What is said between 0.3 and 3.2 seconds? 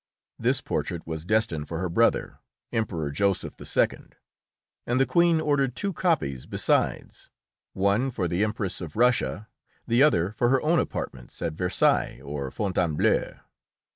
This portrait was destined for her brother, Emperor